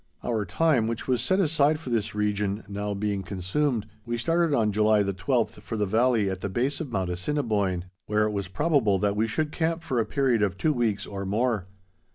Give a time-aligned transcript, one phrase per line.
[0.23, 4.71] Our time, which was set aside for this region, now being consumed, we started on
[4.71, 8.47] July the twelfth for the valley at the base of Mount Assiniboine, where it was
[8.47, 11.67] probable that we should camp for a period of two weeks or more.